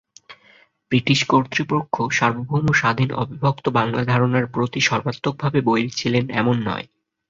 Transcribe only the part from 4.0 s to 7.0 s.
ধারণার প্রতি সর্বাত্মকভাবে বৈরী ছিলেন এমন নয়।